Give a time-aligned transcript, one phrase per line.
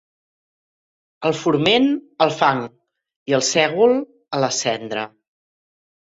[1.29, 1.85] El forment
[2.27, 2.63] al fang
[3.33, 3.95] i el sègol
[4.39, 5.07] a la cendra.